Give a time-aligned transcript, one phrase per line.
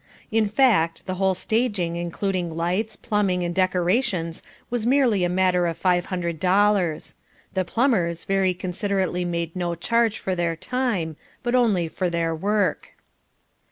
[0.31, 5.77] In fact, the whole staging, including lights, plumbing and decorations was merely a matter of
[5.77, 7.13] five hundred dollars.
[7.53, 12.95] The plumbers very considerately made no charge for their time, but only for their work.